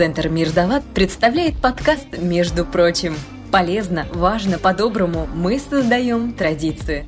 [0.00, 3.14] Центр Мирдалат представляет подкаст «Между прочим».
[3.52, 7.04] Полезно, важно, по-доброму мы создаем традицию.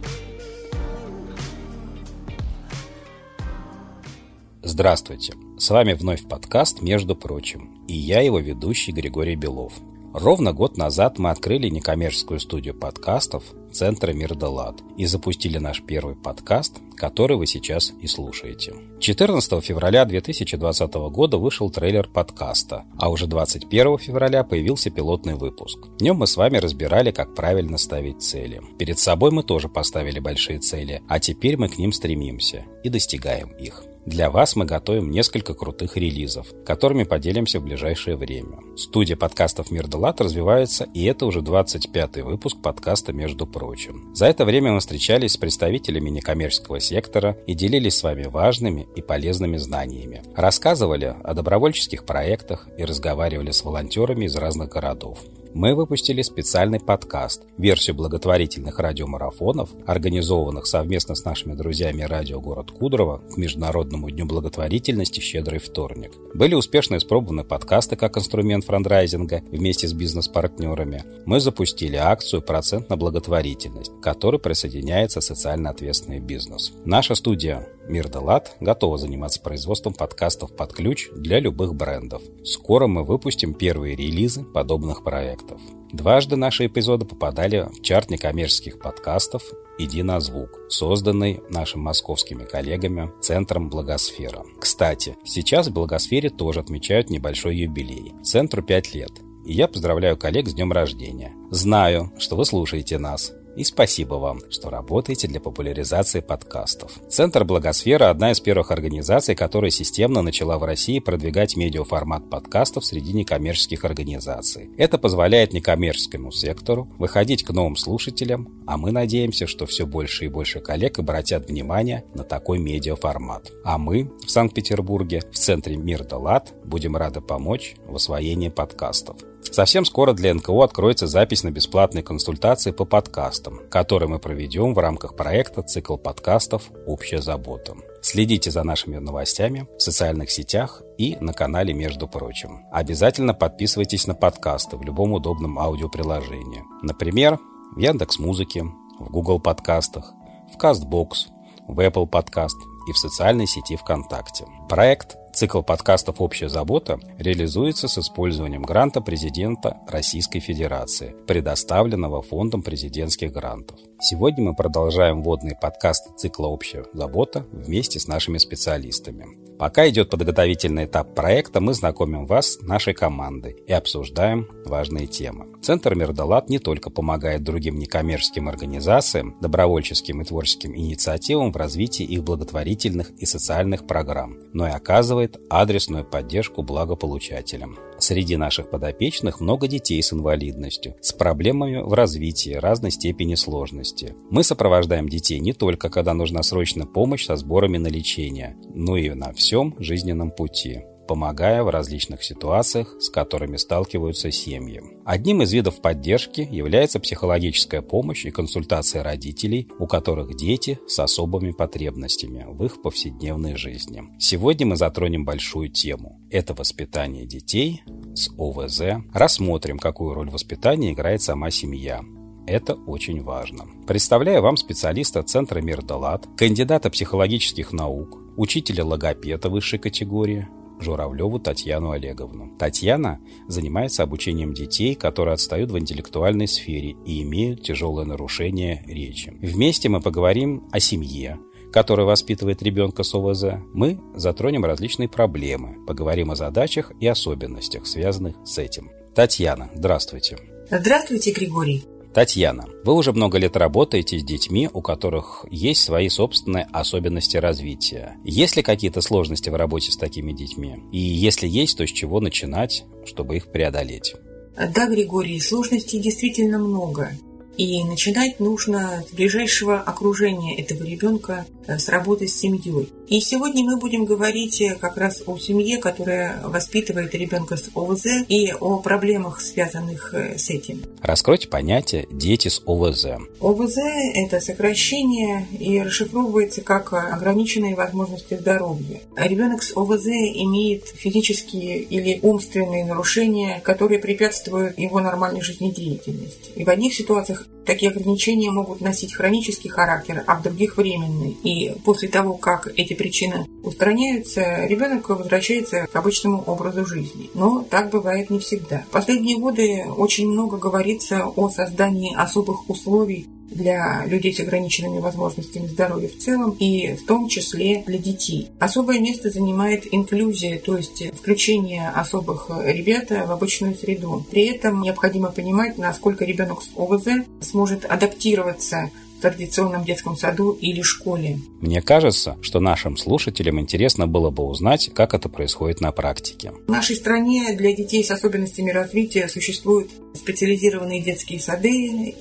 [4.60, 5.32] Здравствуйте!
[5.58, 9.72] С вами вновь подкаст «Между прочим» и я его ведущий Григорий Белов–
[10.12, 16.80] Ровно год назад мы открыли некоммерческую студию подкастов Центра Мирдалат и запустили наш первый подкаст,
[16.96, 18.74] который вы сейчас и слушаете.
[19.00, 25.78] 14 февраля 2020 года вышел трейлер подкаста, а уже 21 февраля появился пилотный выпуск.
[25.98, 28.60] В нем мы с вами разбирали, как правильно ставить цели.
[28.78, 33.48] Перед собой мы тоже поставили большие цели, а теперь мы к ним стремимся и достигаем
[33.58, 33.84] их.
[34.04, 38.58] Для вас мы готовим несколько крутых релизов, которыми поделимся в ближайшее время.
[38.76, 44.12] Студия подкастов «Мир Делат» развивается, и это уже 25-й выпуск подкаста «Между прочим».
[44.12, 49.02] За это время мы встречались с представителями некоммерческого сектора и делились с вами важными и
[49.02, 50.22] полезными знаниями.
[50.34, 55.20] Рассказывали о добровольческих проектах и разговаривали с волонтерами из разных городов
[55.54, 63.22] мы выпустили специальный подкаст, версию благотворительных радиомарафонов, организованных совместно с нашими друзьями радио «Город Кудрово»
[63.32, 66.12] к Международному дню благотворительности «Щедрый вторник».
[66.34, 71.04] Были успешно испробованы подкасты как инструмент франдрайзинга вместе с бизнес-партнерами.
[71.26, 76.72] Мы запустили акцию «Процент на благотворительность», к которой присоединяется социально ответственный бизнес.
[76.84, 82.22] Наша студия Мир Делат готова заниматься производством подкастов под ключ для любых брендов.
[82.44, 85.60] Скоро мы выпустим первые релизы подобных проектов.
[85.92, 89.42] Дважды наши эпизоды попадали в чарт некоммерческих подкастов
[89.78, 94.44] «Иди на звук», созданный нашими московскими коллегами Центром Благосфера.
[94.58, 98.14] Кстати, сейчас в Благосфере тоже отмечают небольшой юбилей.
[98.22, 99.10] Центру 5 лет.
[99.44, 101.34] И я поздравляю коллег с днем рождения.
[101.50, 103.32] Знаю, что вы слушаете нас.
[103.54, 106.92] И спасибо вам, что работаете для популяризации подкастов.
[107.08, 113.12] Центр Благосфера– одна из первых организаций, которая системно начала в России продвигать медиаформат подкастов среди
[113.12, 114.70] некоммерческих организаций.
[114.78, 120.28] Это позволяет некоммерческому сектору выходить к новым слушателям, а мы надеемся, что все больше и
[120.28, 123.52] больше коллег обратят внимание на такой медиаформат.
[123.64, 129.18] А мы в Санкт-Петербурге, в Центре Мир да Лад, будем рады помочь в освоении подкастов.
[129.50, 134.78] Совсем скоро для НКО откроется запись на бесплатные консультации по подкастам, которые мы проведем в
[134.78, 136.70] рамках проекта «Цикл подкастов.
[136.86, 137.74] Общая забота».
[138.02, 142.64] Следите за нашими новостями в социальных сетях и на канале «Между прочим».
[142.72, 146.64] Обязательно подписывайтесь на подкасты в любом удобном аудиоприложении.
[146.82, 147.38] Например,
[147.76, 148.64] в Яндекс Музыке,
[148.98, 150.12] в Google подкастах,
[150.52, 151.28] в Castbox,
[151.68, 152.56] в Apple подкаст
[152.88, 154.46] и в социальной сети ВКонтакте.
[154.68, 163.32] Проект Цикл подкастов «Общая забота» реализуется с использованием гранта президента Российской Федерации, предоставленного Фондом президентских
[163.32, 163.76] грантов.
[164.00, 169.26] Сегодня мы продолжаем вводные подкасты цикла «Общая забота» вместе с нашими специалистами.
[169.58, 175.46] Пока идет подготовительный этап проекта, мы знакомим вас с нашей командой и обсуждаем важные темы.
[175.62, 182.24] Центр Мирдалат не только помогает другим некоммерческим организациям, добровольческим и творческим инициативам в развитии их
[182.24, 187.78] благотворительных и социальных программ, но и оказывает адресную поддержку благополучателям.
[187.98, 194.14] Среди наших подопечных много детей с инвалидностью, с проблемами в развитии разной степени сложности.
[194.30, 199.10] Мы сопровождаем детей не только, когда нужна срочная помощь со сборами на лечение, но и
[199.10, 204.82] на всем жизненном пути помогая в различных ситуациях, с которыми сталкиваются семьи.
[205.04, 211.52] Одним из видов поддержки является психологическая помощь и консультация родителей, у которых дети с особыми
[211.52, 214.04] потребностями в их повседневной жизни.
[214.18, 216.20] Сегодня мы затронем большую тему.
[216.30, 217.82] Это воспитание детей
[218.14, 219.04] с ОВЗ.
[219.12, 222.02] Рассмотрим, какую роль воспитания играет сама семья.
[222.46, 223.66] Это очень важно.
[223.86, 230.48] Представляю вам специалиста Центра Мирдалат, кандидата психологических наук, учителя логопеда высшей категории,
[230.82, 232.56] Журавлеву Татьяну Олеговну.
[232.58, 239.32] Татьяна занимается обучением детей, которые отстают в интеллектуальной сфере и имеют тяжелое нарушение речи.
[239.40, 241.38] Вместе мы поговорим о семье,
[241.72, 248.36] которая воспитывает ребенка с ОВЗ, мы затронем различные проблемы, поговорим о задачах и особенностях, связанных
[248.44, 248.90] с этим.
[249.14, 250.38] Татьяна, здравствуйте.
[250.70, 251.84] Здравствуйте, Григорий.
[252.14, 258.16] Татьяна, вы уже много лет работаете с детьми, у которых есть свои собственные особенности развития.
[258.22, 260.82] Есть ли какие-то сложности в работе с такими детьми?
[260.92, 264.14] И если есть, то с чего начинать, чтобы их преодолеть?
[264.56, 267.12] Да, Григорий, сложностей действительно много.
[267.56, 272.92] И начинать нужно с ближайшего окружения этого ребенка, с работой с семьей.
[273.08, 278.24] И сегодня мы будем говорить э, как раз о семье, которая воспитывает ребенка с ОВЗ
[278.28, 280.82] и о проблемах, связанных э, с этим.
[281.02, 283.06] Раскройте понятие «дети с ОВЗ».
[283.40, 283.76] ОВЗ–
[284.14, 289.00] это сокращение и расшифровывается как ограниченные возможности здоровья.
[289.16, 296.50] Ребенок с ОВЗ имеет физические или умственные нарушения, которые препятствуют его нормальной жизнедеятельности.
[296.54, 301.36] И в одних ситуациях такие ограничения могут носить хронический характер, а в других временный.
[301.42, 307.30] И после того, как эти причины устраняются, ребенок возвращается к обычному образу жизни.
[307.34, 308.84] Но так бывает не всегда.
[308.88, 315.66] В последние годы очень много говорится о создании особых условий для людей с ограниченными возможностями
[315.66, 318.48] здоровья в целом и в том числе для детей.
[318.58, 324.24] Особое место занимает инклюзия, то есть включение особых ребят в обычную среду.
[324.30, 328.90] При этом необходимо понимать, насколько ребенок с ОВЗ сможет адаптироваться
[329.22, 331.38] традиционном детском саду или школе.
[331.60, 336.52] Мне кажется, что нашим слушателям интересно было бы узнать, как это происходит на практике.
[336.66, 341.70] В нашей стране для детей с особенностями развития существуют специализированные детские сады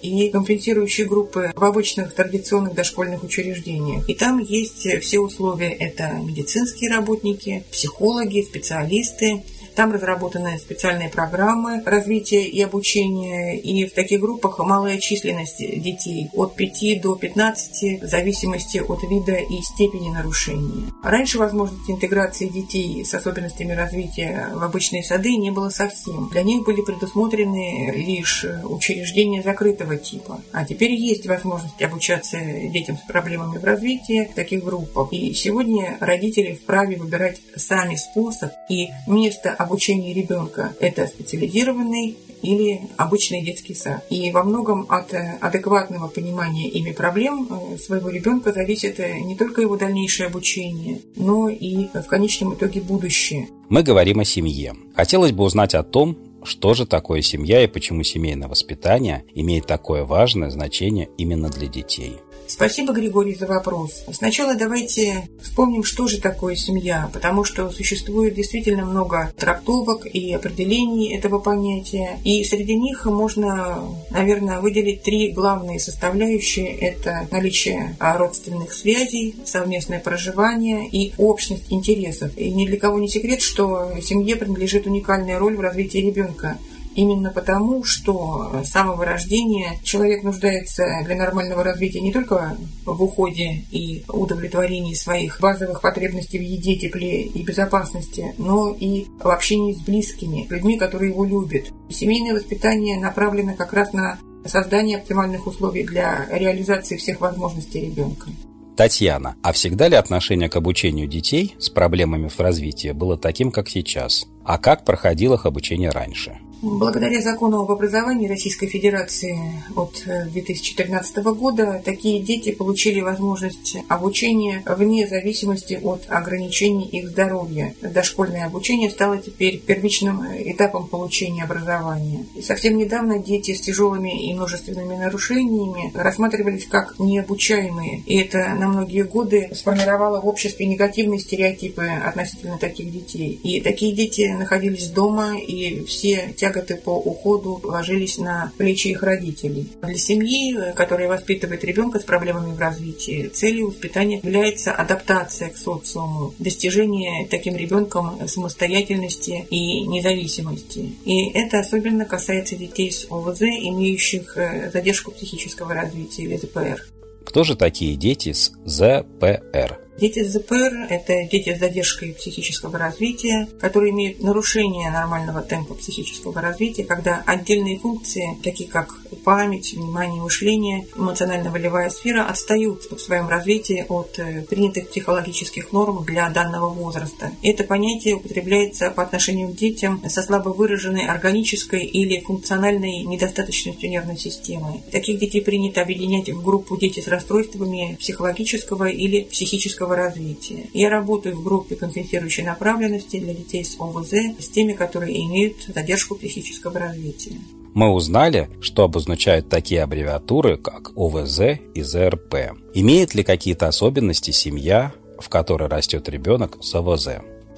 [0.02, 4.08] и компенсирующие группы в обычных традиционных дошкольных учреждениях.
[4.08, 5.72] И там есть все условия.
[5.72, 9.44] Это медицинские работники, психологи, специалисты,
[9.76, 16.56] там разработаны специальные программы развития и обучения, и в таких группах малая численность детей от
[16.56, 20.92] 5 до 15 в зависимости от вида и степени нарушения.
[21.04, 26.30] Раньше возможности интеграции детей с особенностями развития в обычные сады не было совсем.
[26.30, 30.42] Для них были предусмотрены лишь учреждения закрытого типа.
[30.52, 35.12] А теперь есть возможность обучаться детям с проблемами в развитии в таких группах.
[35.12, 39.71] И сегодня родители вправе выбирать сами способ и место обучения
[40.14, 40.74] ребенка.
[40.80, 44.04] Это специализированный или обычный детский сад.
[44.10, 49.36] И во многом от э, адекватного понимания ими проблем э, своего ребенка зависит э, не
[49.36, 53.48] только его дальнейшее обучение, но и в конечном итоге будущее.
[53.70, 54.74] Мы говорим о семье.
[54.96, 60.04] Хотелось бы узнать о том, что же такое семья и почему семейное воспитание имеет такое
[60.04, 62.18] важное значение именно для детей.
[62.52, 64.04] Спасибо, Григорий, за вопрос.
[64.12, 71.16] Сначала давайте вспомним, что же такое семья, потому что существует действительно много трактовок и определений
[71.16, 72.20] этого понятия.
[72.26, 76.76] И среди них можно, наверное, выделить три главные составляющие.
[76.76, 82.38] Это наличие родственных связей, совместное проживание и общность интересов.
[82.38, 86.60] И ни для кого не секрет, что семье принадлежит уникальная роль в развитии ребенка.
[86.96, 93.64] Именно потому, что с самого рождения человек нуждается для нормального развития не только в уходе
[93.72, 99.80] и удовлетворении своих базовых потребностей в еде, тепле и безопасности, но и в общении с
[99.80, 101.72] близкими, людьми, которые его любят.
[101.90, 108.30] Семейное воспитание направлено как раз на создание оптимальных условий для реализации всех возможностей ребенка.
[108.76, 113.70] Татьяна, а всегда ли отношение к обучению детей с проблемами в развитии было таким, как
[113.70, 114.26] сейчас?
[114.44, 116.40] А как проходило их обучение раньше?
[116.62, 119.36] Благодаря закону об образовании Российской Федерации
[119.76, 127.74] от 2014 э, года такие дети получили возможность обучения вне зависимости от ограничений их здоровья.
[127.82, 132.28] Дошкольное обучение стало теперь первичным этапом получения образования.
[132.36, 138.04] И совсем недавно дети с тяжелыми и множественными нарушениями рассматривались как необучаемые.
[138.06, 143.40] И это на многие годы сформировало в обществе негативные стереотипы относительно таких детей.
[143.44, 149.04] И такие дети находились дома, и все тяготы тяготы по уходу ложились на плечи их
[149.04, 149.70] родителей.
[149.82, 156.34] Для семьи, которая воспитывает ребенка с проблемами в развитии, целью воспитания является адаптация к социуму,
[156.40, 160.94] достижение таким ребенком самостоятельности и независимости.
[161.06, 166.86] И это особенно касается детей с ОВЗ, имеющих э, задержку психического развития или ЗПР.
[167.26, 169.81] Кто же такие дети с ЗПР?
[169.98, 176.42] Дети с ЗПР– это дети с задержкой психического развития, которые имеют нарушение нормального темпа психического
[176.42, 183.86] развития, когда отдельные функции, такие как память, внимание, мышление, эмоционально-волевая сфера отстают в своем развитии
[183.88, 187.32] от э, принятых психологических норм для данного возраста.
[187.44, 194.18] Это понятие употребляется по отношению к детям со слабо выраженной органической или функциональной недостаточностью нервной
[194.18, 194.82] системы.
[194.92, 200.70] Таких детей принято объединять в группу дети с расстройствами психологического или психического психического развития.
[200.74, 206.16] Я работаю в группе компенсирующей направленности для детей с ОВЗ, с теми, которые имеют задержку
[206.16, 207.38] психического развития.
[207.74, 212.36] Мы узнали, что обозначают такие аббревиатуры, как ОВЗ и ЗРП.
[212.74, 217.08] Имеет ли какие-то особенности семья, в которой растет ребенок с ОВЗ?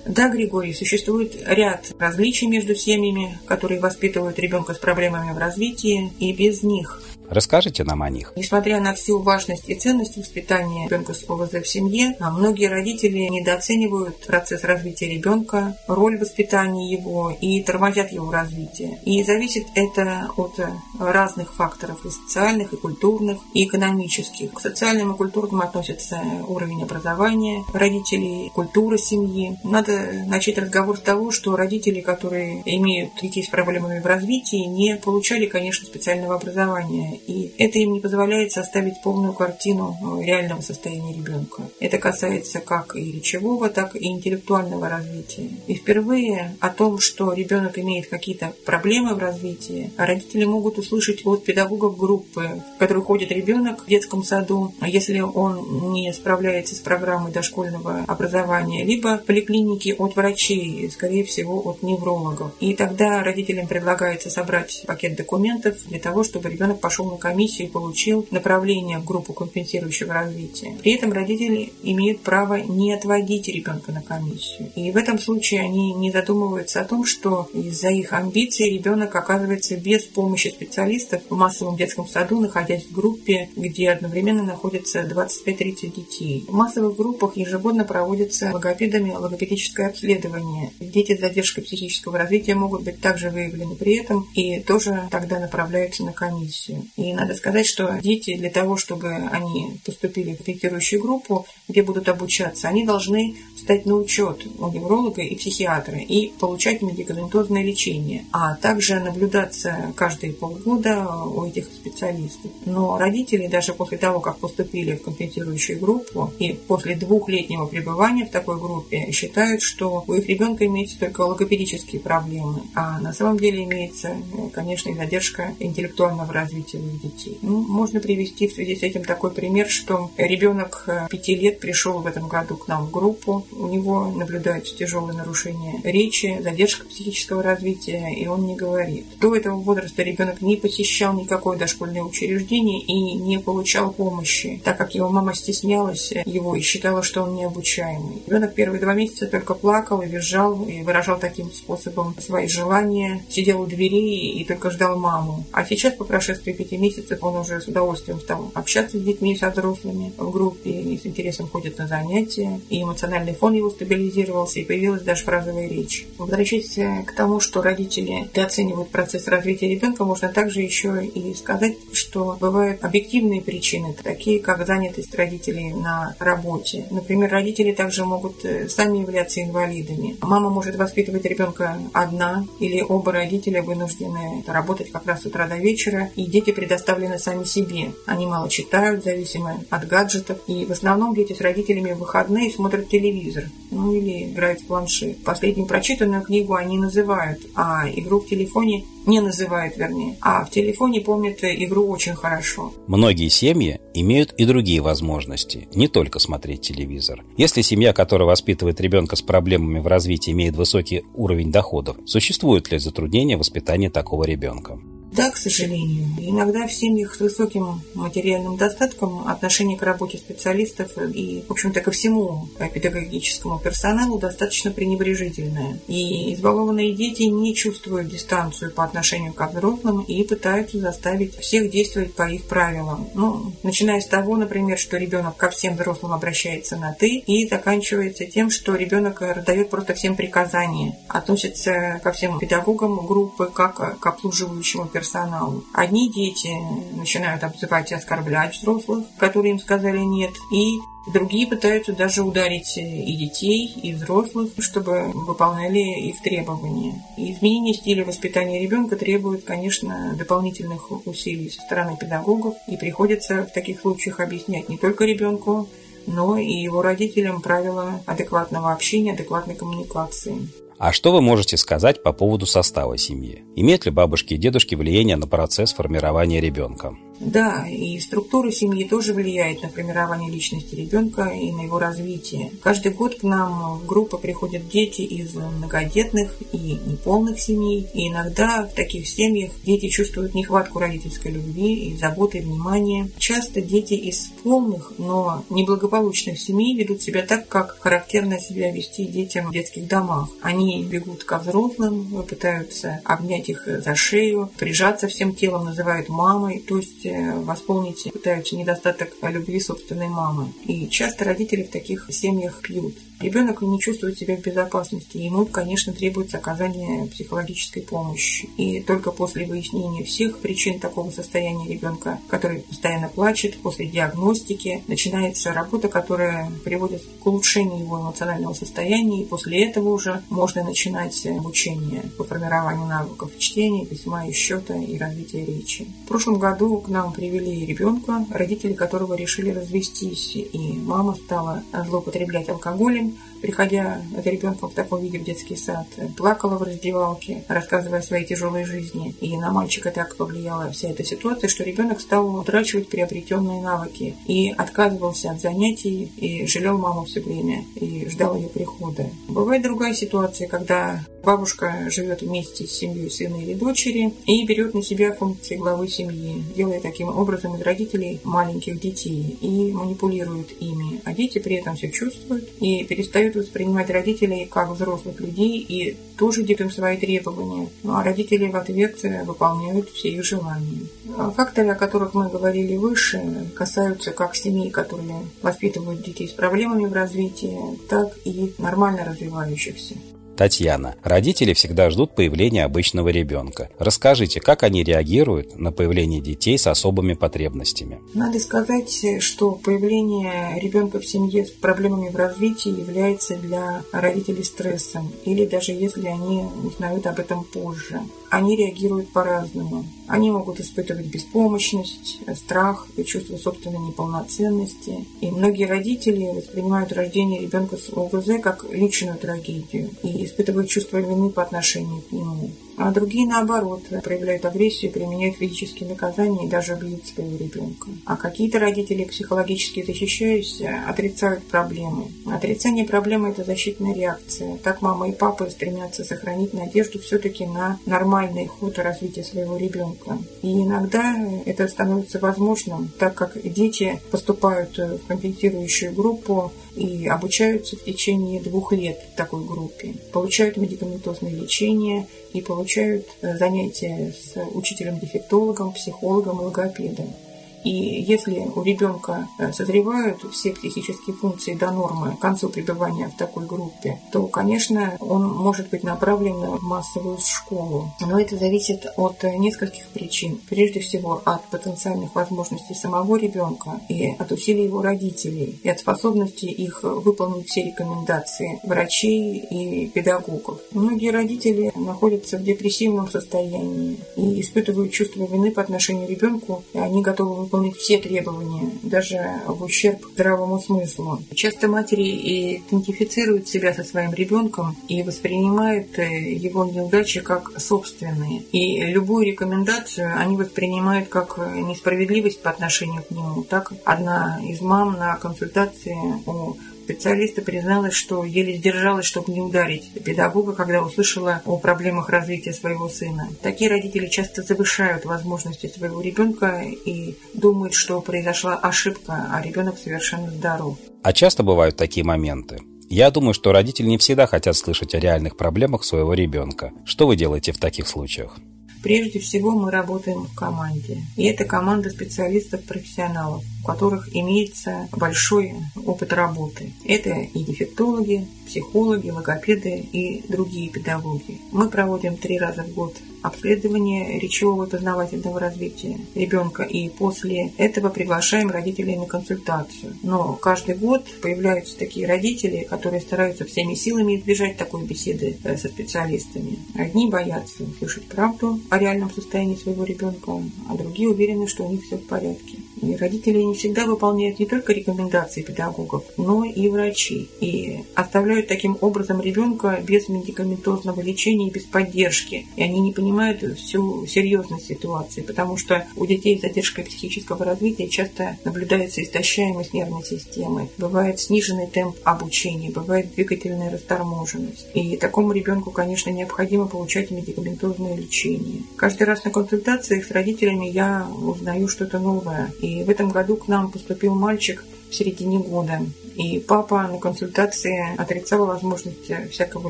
[0.06, 6.34] Да, Григорий, существует ряд различий между семьями, которые воспитывают ребенка с проблемами в развитии, и
[6.34, 7.02] без них.
[7.34, 8.32] Расскажите нам о них.
[8.36, 13.18] Несмотря на всю важность и ценность воспитания ребенка с ОВЗ в семье, а многие родители
[13.18, 19.00] недооценивают процесс развития ребенка, роль воспитания его и тормозят его развитие.
[19.04, 20.60] И зависит это от
[21.00, 24.54] разных факторов, и социальных, и культурных, и экономических.
[24.54, 29.58] К социальным и культурным относятся уровень образования родителей, культура семьи.
[29.64, 34.98] Надо начать разговор с того, что родители, которые имеют детей с проблемами в развитии, не
[34.98, 37.22] получали, конечно, специального образования.
[37.28, 41.64] И это им не позволяет составить полную картину реального состояния ребенка.
[41.80, 45.50] Это касается как и речевого, так и интеллектуального развития.
[45.68, 51.44] И впервые о том, что ребенок имеет какие-то проблемы в развитии, родители могут услышать от
[51.44, 57.32] педагогов группы, в которую ходит ребенок в детском саду, если он не справляется с программой
[57.32, 62.52] дошкольного образования, либо в поликлинике от врачей, скорее всего, от неврологов.
[62.60, 67.72] И тогда родителям предлагается собрать пакет документов для того, чтобы ребенок пошел на комиссию и
[67.72, 70.76] получил направление в группу компенсирующего развития.
[70.82, 74.72] При этом родители имеют право не отводить ребенка на комиссию.
[74.76, 79.78] И в этом случае они не задумываются о том, что из-за их амбиций ребенок оказывается
[79.78, 86.46] без помощи специалистов в массовом детском саду, находясь в группе, где одновременно находится 25-30 детей.
[86.48, 90.72] В массовых группах ежегодно проводится логопедами логопедическое обследование.
[90.80, 96.04] Дети с задержкой психического развития могут быть также выявлены при этом и тоже тогда направляются
[96.04, 96.86] на комиссию.
[96.96, 102.08] И надо сказать, что дети для того, чтобы они поступили в корректирующую группу, где будут
[102.08, 108.56] обучаться, они должны стать на учет у невролога и психиатра и получать медикаментозное лечение, а
[108.56, 112.52] также наблюдаться каждые полгода у этих специалистов.
[112.66, 118.32] Но родители даже после того, как поступили в компенсирующую группу и после двухлетнего пребывания в
[118.32, 123.64] такой группе считают, что у их ребенка имеются только логопедические проблемы, а на самом деле
[123.64, 124.16] имеется,
[124.54, 127.38] конечно, задержка интеллектуального развития их детей.
[127.42, 132.00] Ну, можно привести в связи с этим такой пример, что ребенок э, пяти лет пришел
[132.00, 137.44] в этом году к нам в группу, у него наблюдаются тяжелые нарушения речи, задержка психического
[137.44, 139.06] развития, и он не говорит.
[139.20, 144.96] До этого возраста ребенок не посещал никакое дошкольное учреждение и не получал помощи, так как
[144.96, 148.24] его мама стеснялась его и считала, что он необучаемый.
[148.28, 153.62] Ребенок первые два месяца только плакал и визжал, и выражал таким способом свои желания, сидел
[153.62, 155.46] у двери и только ждал маму.
[155.52, 159.50] А сейчас, по прошествии пяти месяцев, он уже с удовольствием стал общаться с детьми, со
[159.50, 164.66] взрослыми в группе, и с интересом ходит на занятия, и эмоциональный фон его стабилизировался, и
[164.66, 166.06] появилась даже фразовая речь.
[166.18, 172.38] Возвращаясь к тому, что родители недооценивают процесс развития ребенка, можно также еще и сказать, что
[172.40, 176.86] бывают объективные причины, такие как занятость родителей на работе.
[176.92, 180.18] Например, родители также могут э, сами являться инвалидами.
[180.22, 185.58] Мама может воспитывать ребенка одна, или оба родителя вынуждены работать как раз с утра до
[185.58, 187.92] вечера, и дети предоставлены сами себе.
[188.06, 192.88] Они мало читают, зависимы от гаджетов, и в основном дети с родителями в выходные смотрят
[192.88, 195.22] телевизор, ну или играют в планшет.
[195.24, 201.02] Последнюю прочитанную книгу они называют, а игру в телефоне не называют, вернее, а в телефоне
[201.02, 202.72] помнят игру очень хорошо.
[202.88, 207.24] Многие семьи имеют и другие возможности, не только смотреть телевизор.
[207.36, 212.80] Если семья, которая воспитывает ребенка с проблемами в развитии, имеет высокий уровень доходов, существуют ли
[212.80, 214.80] затруднения в воспитании такого ребенка?
[215.16, 216.08] Да, к сожалению.
[216.18, 221.92] Иногда в семьях с высоким материальным достатком отношение к работе специалистов и, в общем-то, ко
[221.92, 225.80] всему педагогическому персоналу достаточно пренебрежительное.
[225.88, 232.16] И избалованные дети не чувствуют дистанцию по отношению к взрослым и пытаются заставить всех действовать
[232.16, 233.08] по их правилам.
[233.14, 238.26] Ну, начиная с того, например, что ребенок ко всем взрослым обращается на «ты», и заканчивается
[238.26, 244.88] тем, что ребенок раздает просто всем приказания, относится ко всем педагогам группы как к обслуживающему
[244.88, 245.64] персоналу персоналу.
[245.74, 246.50] Одни дети
[246.96, 253.18] начинают обзывать и оскорблять взрослых, которые им сказали «нет», и Другие пытаются даже ударить и
[253.18, 257.04] детей, и взрослых, чтобы выполняли их требования.
[257.18, 263.82] Изменение стиля воспитания ребенка требует, конечно, дополнительных усилий со стороны педагогов, и приходится в таких
[263.82, 265.68] случаях объяснять не только ребенку,
[266.08, 270.48] но и его родителям правила адекватного общения, адекватной коммуникации.
[270.78, 273.44] А что вы можете сказать по поводу состава семьи?
[273.56, 276.96] Имеют ли бабушки и дедушки влияние на процесс формирования ребенка?
[277.20, 282.52] Да, и структура семьи тоже влияет на формирование личности ребенка и на его развитие.
[282.62, 287.88] Каждый год к нам в группу приходят дети из многодетных и неполных семей.
[287.94, 293.10] И иногда в таких семьях дети чувствуют нехватку родительской любви и заботы и внимания.
[293.18, 299.50] Часто дети из полных, но неблагополучных семей ведут себя так, как характерно себя вести детям
[299.50, 300.30] в детских домах.
[300.42, 306.60] Они бегут ко взрослым, пытаются обнять их за шею, прижаться всем телом, называют мамой.
[306.60, 310.54] То есть есть э, восполнить пытаются недостаток любви собственной мамы.
[310.66, 312.96] И часто родители в таких семьях пьют.
[313.20, 318.50] Ребенок не чувствует себя в безопасности, ему, конечно, требуется оказание психологической помощи.
[318.58, 325.54] И только после выяснения всех причин такого состояния ребенка, который постоянно плачет, после диагностики, начинается
[325.54, 332.04] работа, которая приводит к улучшению его эмоционального состояния, и после этого уже можно начинать обучение
[332.18, 335.88] по формированию навыков чтения, письма и счета и развития речи.
[336.06, 342.50] В прошлом году к нам привели ребенка, родители которого решили развестись, и мама стала злоупотреблять
[342.50, 343.33] алкоголем, Amen.
[343.44, 345.86] Приходя ребенком в таком виде в детский сад,
[346.16, 349.14] плакала в раздевалке, рассказывая о своей тяжелой жизни.
[349.20, 354.50] И на мальчика так повлияла вся эта ситуация, что ребенок стал утрачивать приобретенные навыки и
[354.58, 359.10] отказывался от занятий и жалел маму все время и ждал ее прихода.
[359.28, 364.84] Бывает другая ситуация, когда бабушка живет вместе с семьей сына или дочери и берет на
[364.84, 371.14] себя функции главы семьи, делая таким образом из родителей маленьких детей и манипулирует ими, а
[371.14, 376.44] дети при этом все чувствуют и перестают перестают воспринимать родителей как взрослых людей и тоже
[376.44, 377.70] детям свои требования.
[377.84, 380.82] Ну а родители в ответ выполняют все их желания.
[381.18, 386.86] А факторы, о которых мы говорили выше, касаются как семей, которые воспитывают детей с проблемами
[386.86, 387.58] в развитии,
[387.90, 389.96] так и нормально развивающихся.
[390.36, 390.96] Татьяна.
[391.04, 393.70] Родители всегда ждут появления обычного ребенка.
[393.78, 398.02] Расскажите, как они реагируют на появление детей с особыми потребностями?
[398.14, 405.12] Надо сказать, что появление ребенка в семье с проблемами в развитии является для родителей стрессом,
[405.26, 408.02] или даже если они узнают об этом позже
[408.34, 409.86] они реагируют по-разному.
[410.08, 415.06] Они могут испытывать беспомощность, страх и чувство собственной неполноценности.
[415.22, 421.30] И многие родители воспринимают рождение ребенка с ОВЗ как личную трагедию и испытывают чувство вины
[421.30, 427.06] по отношению к нему а другие, наоборот, проявляют агрессию, применяют физические наказания и даже бьют
[427.06, 427.90] своего ребенка.
[428.06, 432.08] А какие-то родители, психологически защищаясь, отрицают проблемы.
[432.26, 434.58] Отрицание проблемы– это защитная реакция.
[434.58, 440.18] Так мама и папа стремятся сохранить надежду все-таки на нормальный ход развития своего ребенка.
[440.42, 441.16] И иногда
[441.46, 448.72] это становится возможным, так как дети поступают в компенсирующую группу и обучаются в течение двух
[448.74, 456.46] лет в такой группе, получают медикаментозное лечение и получают э, занятия с учителем-дефектологом, психологом и
[456.46, 457.14] логопедом.
[457.64, 463.18] И если у ребенка э, созревают все психические функции до нормы к концу пребывания в
[463.18, 467.92] такой группе, то, конечно, он может быть направлен в массовую школу.
[468.02, 470.40] Но это зависит от нескольких причин.
[470.50, 476.46] Прежде всего, от потенциальных возможностей самого ребенка и от усилий его родителей, и от способности
[476.46, 480.60] их выполнить все рекомендации врачей и педагогов.
[480.72, 486.80] Многие родители находятся в депрессивном состоянии и испытывают чувство вины по отношению к ребенку, и
[486.80, 491.22] они готовы выполнить все требования, даже в ущерб здравому смыслу.
[491.36, 498.42] Часто матери идентифицируют себя со своим ребенком и воспринимают э, его неудачи как собственные.
[498.52, 503.44] И любую рекомендацию они воспринимают как несправедливость по отношению к нему.
[503.44, 509.90] Так одна из мам на консультации у Специалиста призналась, что еле сдержалась, чтобы не ударить
[510.04, 513.30] педагога, когда услышала о проблемах развития своего сына.
[513.42, 520.30] Такие родители часто завышают возможности своего ребенка и думают, что произошла ошибка, а ребенок совершенно
[520.30, 520.78] здоров.
[521.04, 522.60] А часто бывают такие моменты?
[522.90, 526.72] Я думаю, что родители не всегда хотят слышать о реальных проблемах своего ребенка.
[526.86, 528.38] Что вы делаете в таких случаях?
[528.84, 531.02] Прежде всего мы работаем в команде.
[531.16, 536.74] И это команда специалистов-профессионалов у которых имеется большой опыт работы.
[536.86, 541.40] Это и дефектологи, психологи, логопеды и другие педагоги.
[541.52, 542.94] Мы проводим три раза в год
[543.24, 549.96] обследование речевого и познавательного развития ребенка, и после этого приглашаем родителей на консультацию.
[550.04, 555.70] Но каждый год появляются такие родители, которые стараются всеми силами избежать такой беседы э, со
[555.70, 556.60] специалистами.
[556.76, 561.84] Одни боятся услышать правду о реальном состоянии своего ребенка, а другие уверены, что у них
[561.84, 562.58] все в порядке.
[562.82, 567.30] И родители не всегда выполняют не только рекомендации педагогов, но и врачи.
[567.40, 572.46] И оставляют таким образом ребенка без медикаментозного лечения и без поддержки.
[572.58, 573.13] И они не понимают
[573.56, 580.04] всю серьезность ситуации, потому что у детей с задержкой психического развития часто наблюдается истощаемость нервной
[580.04, 584.68] системы, бывает сниженный темп обучения, бывает двигательная расторможенность.
[584.74, 588.64] И такому ребенку, конечно, необходимо получать медикаментозное лечение.
[588.76, 592.52] Каждый раз на консультациях с родителями я узнаю что-то новое.
[592.62, 594.64] И в этом году к нам поступил мальчик
[594.94, 595.82] в середине года.
[596.16, 599.70] И папа на консультации отрицал возможность всякого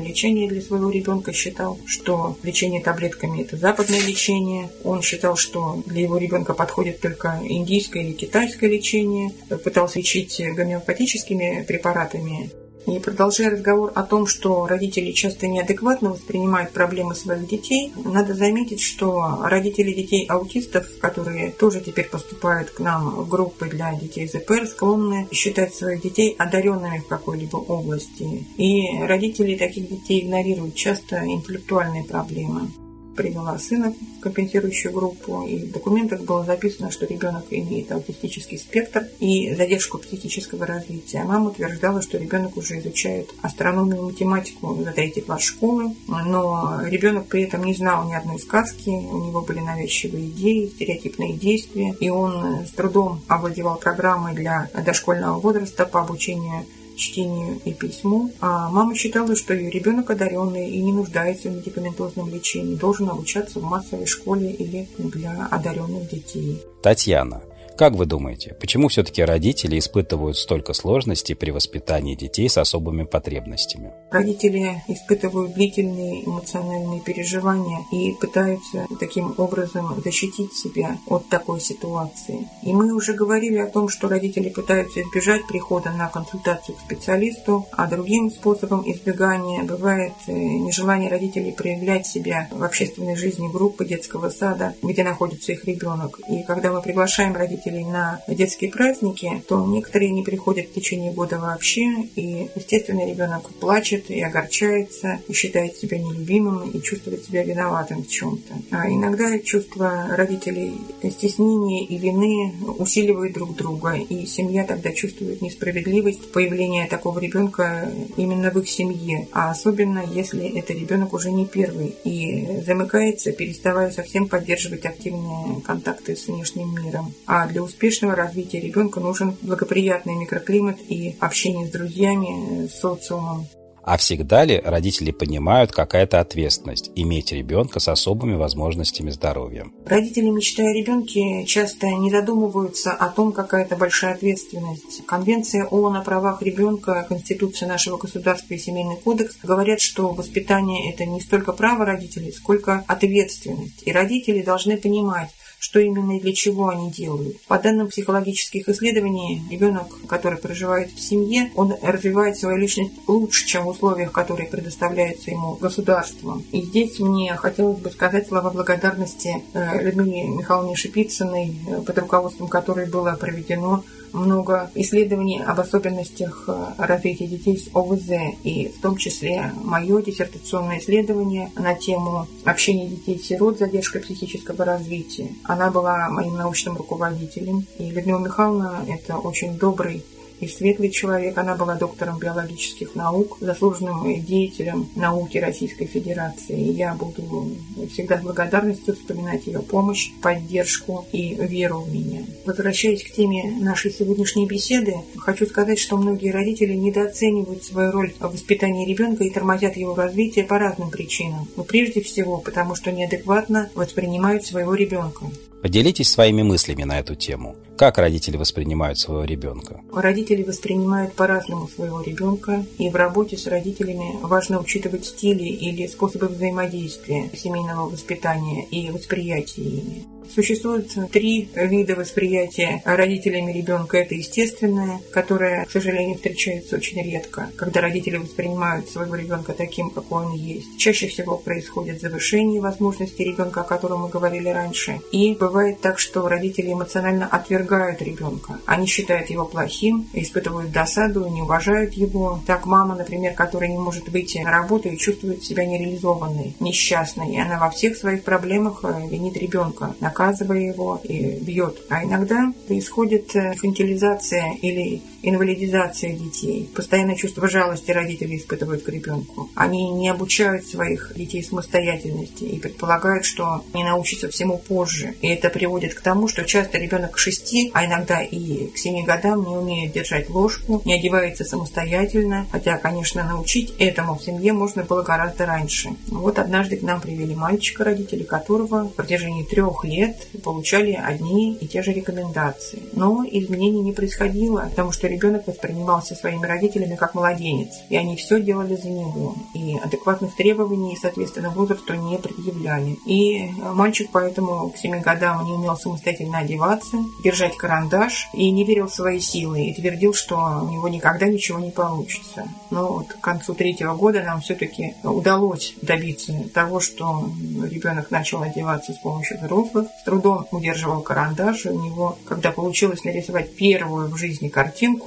[0.00, 4.70] лечения для своего ребенка, считал, что лечение таблетками– это западное лечение.
[4.84, 9.32] Он считал, что для его ребенка подходит только индийское или китайское лечение.
[9.64, 12.50] Пытался лечить гомеопатическими препаратами.
[12.86, 18.80] И продолжая разговор о том, что родители часто неадекватно воспринимают проблемы своих детей, надо заметить,
[18.80, 24.66] что родители детей аутистов, которые тоже теперь поступают к нам в группы для детей ЗПР,
[24.66, 28.46] склонны считать своих детей одаренными в какой-либо области.
[28.58, 32.70] И родители таких детей игнорируют часто интеллектуальные проблемы
[33.14, 39.06] привела сына в компенсирующую группу, и в документах было записано, что ребенок имеет аутистический спектр
[39.20, 41.24] и задержку психического развития.
[41.24, 47.26] Мама утверждала, что ребенок уже изучает астрономию и математику за третий класс школы, но ребенок
[47.26, 52.08] при этом не знал ни одной сказки, у него были навязчивые идеи, стереотипные действия, и
[52.08, 58.94] он с трудом овладевал программой для дошкольного возраста по обучению чтению и письму, а мама
[58.94, 64.06] считала, что ее ребенок одаренный и не нуждается в медикаментозном лечении, должен обучаться в массовой
[64.06, 66.62] школе или для одаренных детей.
[66.82, 67.42] Татьяна,
[67.76, 73.92] как вы думаете, почему все-таки родители испытывают столько сложностей при воспитании детей с особыми потребностями?
[74.12, 82.48] Родители испытывают длительные эмоциональные переживания и пытаются таким образом защитить себя от такой ситуации.
[82.62, 87.66] И мы уже говорили о том, что родители пытаются избежать прихода на консультацию к специалисту,
[87.72, 94.28] а другим способом избегания бывает э, нежелание родителей проявлять себя в общественной жизни группы детского
[94.28, 96.20] сада, где находится их ребенок.
[96.28, 101.12] И когда мы приглашаем родителей родителей на детские праздники, то некоторые не приходят в течение
[101.12, 101.84] года вообще,
[102.16, 108.08] и, естественно, ребенок плачет и огорчается, и считает себя нелюбимым, и чувствует себя виноватым в
[108.08, 108.54] чем-то.
[108.70, 110.74] А иногда чувство родителей
[111.10, 118.50] стеснения и вины усиливают друг друга, и семья тогда чувствует несправедливость появления такого ребенка именно
[118.50, 124.28] в их семье, а особенно если это ребенок уже не первый и замыкается, переставая совсем
[124.28, 127.12] поддерживать активные контакты с внешним миром.
[127.26, 133.46] А для успешного развития ребенка нужен благоприятный микроклимат и общение с друзьями, с социумом.
[133.86, 139.66] А всегда ли родители понимают, какая то ответственность иметь ребенка с особыми возможностями здоровья?
[139.84, 145.04] Родители, мечтая о ребенке, часто не задумываются о том, какая это большая ответственность.
[145.06, 151.04] Конвенция ООН о правах ребенка, Конституция нашего государства и Семейный кодекс говорят, что воспитание– это
[151.04, 153.82] не столько право родителей, сколько ответственность.
[153.84, 155.28] И родители должны понимать,
[155.64, 157.40] что именно и для чего они делают.
[157.44, 163.64] По данным психологических исследований, ребенок, который проживает в семье, он развивает свою личность лучше, чем
[163.64, 166.44] в условиях, которые предоставляются ему государством.
[166.52, 172.48] И здесь мне хотелось бы сказать слова благодарности э, Людмиле Михайловне Шипицыной, э, под руководством
[172.48, 178.10] которой было проведено много исследований об особенностях э, развития детей с ОВЗ,
[178.44, 185.28] и в том числе мое диссертационное исследование на тему общения детей-сирот с задержкой психического развития.
[185.42, 190.04] Она была моим научным руководителем, и Людмила Михайловна– это очень добрый
[190.40, 191.36] и светлый человек.
[191.38, 196.58] Она была доктором биологических наук, заслуженным деятелем науки Российской Федерации.
[196.58, 197.52] И я буду
[197.92, 202.24] всегда с благодарностью вспоминать ее помощь, поддержку и веру в меня.
[202.44, 208.32] Возвращаясь к теме нашей сегодняшней беседы, хочу сказать, что многие родители недооценивают свою роль в
[208.32, 211.48] воспитании ребенка и тормозят его развитие по разным причинам.
[211.56, 215.26] Но прежде всего, потому что неадекватно воспринимают своего ребенка.
[215.64, 217.56] Поделитесь своими мыслями на эту тему.
[217.78, 219.80] Как родители воспринимают своего ребенка?
[219.94, 226.28] Родители воспринимают по-разному своего ребенка, и в работе с родителями важно учитывать стили или способы
[226.28, 230.04] взаимодействия семейного воспитания и восприятия ими.
[230.28, 233.98] Существует три вида восприятия родителями ребенка.
[233.98, 240.26] Это естественное, которое, к сожалению, встречается очень редко, когда родители воспринимают своего ребенка таким, какой
[240.26, 240.76] он есть.
[240.78, 245.00] Чаще всего происходит завышение возможностей ребенка, о котором мы говорили раньше.
[245.12, 248.58] И бывает так, что родители эмоционально отвергают ребенка.
[248.66, 252.40] Они считают его плохим, испытывают досаду, не уважают его.
[252.46, 257.38] Так мама, например, которая не может выйти на работу и чувствует себя нереализованной, несчастной, и
[257.38, 261.82] она во всех своих проблемах э, винит ребенка, наказывая его и бьет.
[261.90, 266.68] А иногда происходит э, инфантилизация или инвалидизация детей.
[266.74, 269.50] Постоянное чувство жалости родители испытывают к ребенку.
[269.54, 275.14] Они не обучают своих детей самостоятельности и предполагают, что они научатся всему позже.
[275.20, 279.02] И это приводит к тому, что часто ребенок к шести, а иногда и к семи
[279.02, 282.46] годам не умеет держать ложку, не одевается самостоятельно.
[282.50, 285.90] Хотя, конечно, научить этому в семье можно было гораздо раньше.
[286.08, 291.66] Вот однажды к нам привели мальчика, родители которого в протяжении трех лет получали одни и
[291.66, 292.82] те же рекомендации.
[292.92, 298.40] Но изменений не происходило, потому что ребенок воспринимался своими родителями как младенец, и они все
[298.40, 302.98] делали за него, и адекватных требований, соответственно, возрасту не предъявляли.
[303.06, 308.86] И мальчик поэтому к 7 годам не умел самостоятельно одеваться, держать карандаш, и не верил
[308.86, 312.48] в свои силы, и твердил, что у него никогда ничего не получится.
[312.70, 317.30] Но вот к концу третьего года нам все-таки удалось добиться того, что
[317.70, 323.04] ребенок начал одеваться с помощью взрослых, с трудом удерживал карандаш, и у него, когда получилось
[323.04, 325.03] нарисовать первую в жизни картинку,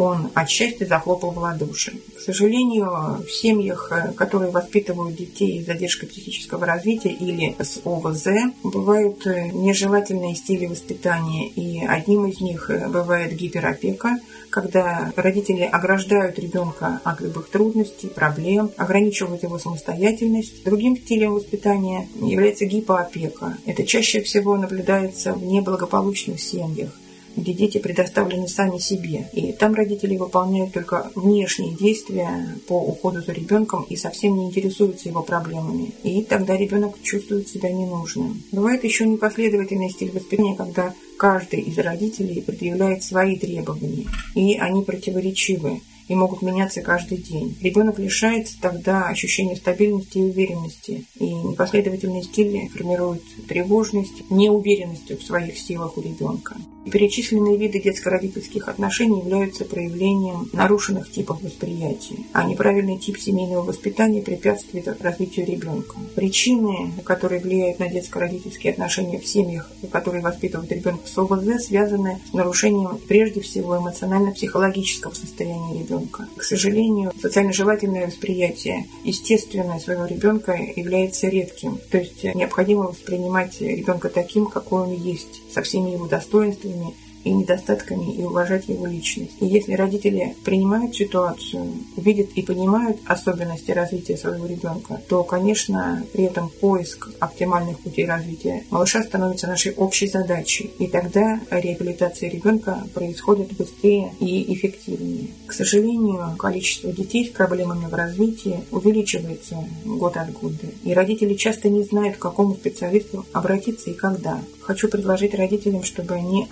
[0.00, 1.92] он от счастья захлопал в ладоши.
[2.16, 8.26] К сожалению, в семьях, э, которые воспитывают детей с задержкой психического развития или с ОВЗ,
[8.62, 16.38] бывают э, нежелательные стили воспитания, и одним из них э, бывает гиперопека, когда родители ограждают
[16.38, 20.64] ребенка от любых трудностей, проблем, ограничивают его самостоятельность.
[20.64, 23.58] Другим стилем воспитания является гипоопека.
[23.66, 26.90] Это чаще всего наблюдается в неблагополучных семьях
[27.36, 29.28] где дети предоставлены сами себе.
[29.32, 35.08] И там родители выполняют только внешние действия по уходу за ребенком и совсем не интересуются
[35.08, 35.92] его проблемами.
[36.02, 38.42] И тогда ребенок чувствует себя ненужным.
[38.52, 45.80] Бывает еще непоследовательный стиль воспитания, когда каждый из родителей предъявляет свои требования, и они противоречивы
[46.10, 47.56] и могут меняться каждый день.
[47.60, 55.56] Ребенок лишается тогда ощущения стабильности и уверенности, и непоследовательные стили формируют тревожность, неуверенность в своих
[55.56, 56.56] силах у ребенка.
[56.86, 64.88] Перечисленные виды детско-родительских отношений являются проявлением нарушенных типов восприятия, а неправильный тип семейного воспитания препятствует
[65.00, 65.96] развитию ребенка.
[66.14, 72.32] Причины, которые влияют на детско-родительские отношения в семьях, которые воспитывают ребенка с ОВЗ, связаны с
[72.32, 76.28] нарушением прежде всего эмоционально-психологического состояния ребенка.
[76.36, 84.08] К сожалению, социально желательное восприятие естественное своего ребенка является редким, то есть необходимо воспринимать ребенка
[84.08, 87.09] таким, какой он есть, со всеми его достоинствами, に。
[87.24, 89.36] И недостатками и уважать его личность.
[89.40, 96.24] И если родители принимают ситуацию, видят и понимают особенности развития своего ребенка, то, конечно, при
[96.24, 100.70] этом поиск оптимальных путей развития малыша становится нашей общей задачей.
[100.78, 105.28] И тогда реабилитация ребенка происходит быстрее и эффективнее.
[105.46, 110.66] К сожалению, количество детей с проблемами в развитии увеличивается год от года.
[110.84, 114.40] И родители часто не знают, к какому специалисту обратиться и когда.
[114.62, 116.46] Хочу предложить родителям, чтобы они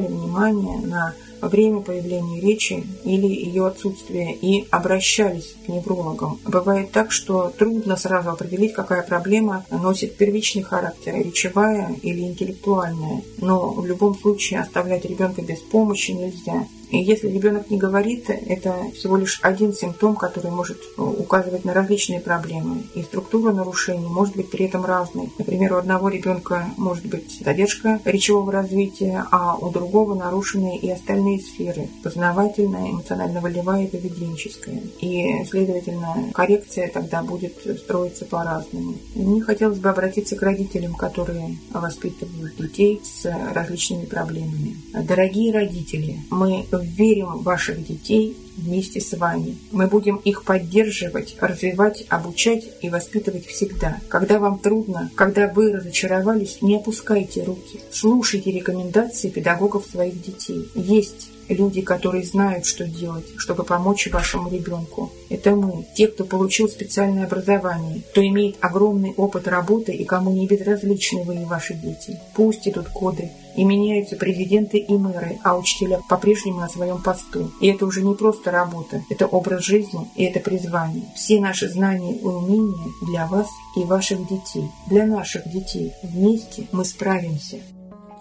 [0.00, 6.38] обращали внимание на время появления речи или ее отсутствие и обращались к неврологам.
[6.44, 13.22] Бывает так, что трудно сразу определить, какая проблема носит первичный характер, речевая или интеллектуальная.
[13.38, 16.66] Но в любом случае оставлять ребенка без помощи нельзя.
[16.90, 21.72] И если ребенок не говорит, это всего лишь один симптом, который может э, указывать на
[21.72, 22.82] различные проблемы.
[22.94, 25.30] И структура нарушений может быть при этом разной.
[25.38, 31.40] Например, у одного ребенка может быть задержка речевого развития, а у другого нарушены и остальные
[31.40, 34.82] сферы– познавательная, эмоционально-волевая и поведенческая.
[35.00, 38.94] И, следовательно, коррекция тогда будет строиться по-разному.
[39.14, 44.76] Мне хотелось бы обратиться к родителям, которые воспитывают детей с различными проблемами.
[44.92, 49.56] Дорогие родители, мы верим в ваших детей вместе с вами.
[49.70, 53.98] Мы будем их поддерживать, развивать, обучать и воспитывать всегда.
[54.08, 57.80] Когда вам трудно, когда вы разочаровались, не опускайте руки.
[57.90, 60.68] Слушайте рекомендации педагогов своих детей.
[60.74, 65.10] Есть люди, которые знают, что делать, чтобы помочь вашему ребенку.
[65.28, 70.46] Это мы, те, кто получил специальное образование, кто имеет огромный опыт работы и кому не
[70.46, 72.18] безразличны вы и ваши дети.
[72.34, 77.50] Пусть идут годы, и меняются президенты и мэры, а учителя по-прежнему на своем посту.
[77.60, 81.04] И это уже не просто работа, это образ жизни и это призвание.
[81.14, 85.92] Все наши знания и умения для вас и ваших детей, для наших детей.
[86.02, 87.58] Вместе мы справимся.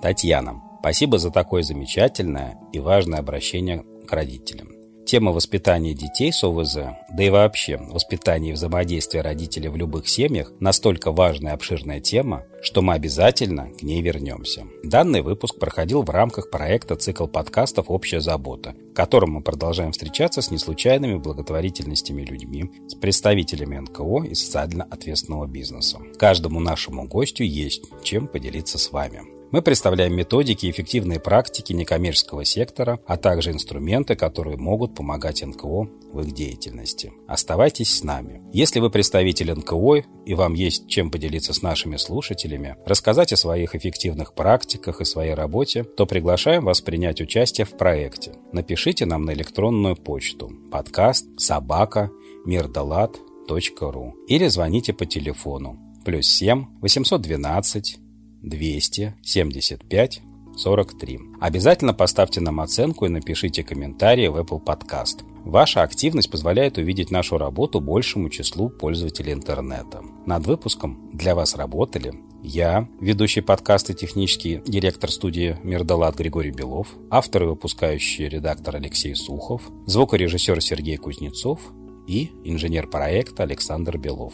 [0.01, 4.69] Татьяна, Спасибо за такое замечательное и важное обращение к родителям.
[5.05, 6.77] Тема воспитания детей с ОВЗ,
[7.11, 12.43] да и вообще воспитание и взаимодействие родителей в любых семьях настолько важная и обширная тема,
[12.61, 14.67] что мы обязательно к ней вернемся.
[14.83, 20.43] Данный выпуск проходил в рамках проекта «Цикл подкастов «Общая забота», в котором мы продолжаем встречаться
[20.43, 25.97] с неслучайными благотворительностями людьми, с представителями НКО и социально ответственного бизнеса.
[26.19, 29.38] Каждому нашему гостю есть чем поделиться с вами.
[29.51, 35.89] Мы представляем методики и эффективные практики некоммерческого сектора, а также инструменты, которые могут помогать НКО
[36.11, 37.13] в их деятельности.
[37.27, 38.41] Оставайтесь с нами.
[38.53, 43.73] Если вы представитель НКО и вам есть чем поделиться с нашими слушателями, рассказать о своих
[43.73, 48.33] эффективных практиках и своей работе, то приглашаем вас принять участие в проекте.
[48.51, 52.11] Напишите нам на электронную почту подкаст собака
[52.45, 57.99] мирдалат.ру или звоните по телефону плюс 7 812
[58.43, 60.21] 275
[60.59, 61.19] 43.
[61.39, 65.23] Обязательно поставьте нам оценку и напишите комментарии в Apple Podcast.
[65.45, 70.01] Ваша активность позволяет увидеть нашу работу большему числу пользователей интернета.
[70.25, 77.43] Над выпуском для вас работали я, ведущий подкаста технический директор студии «Мирдалат» Григорий Белов, автор
[77.43, 81.59] и выпускающий редактор Алексей Сухов, звукорежиссер Сергей Кузнецов
[82.07, 84.33] и инженер проекта Александр Белов.